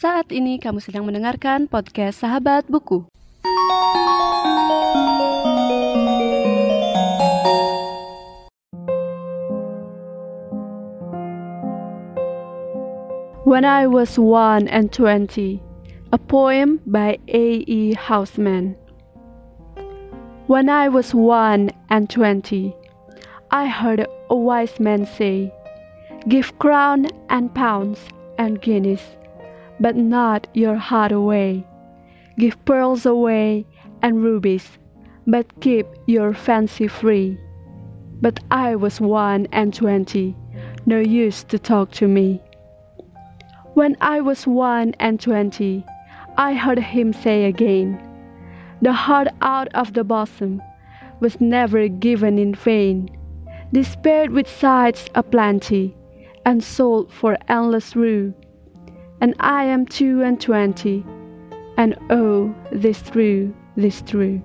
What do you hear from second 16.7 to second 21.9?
by A. E. Houseman. When I was one